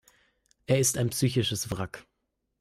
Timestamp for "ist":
0.79-0.97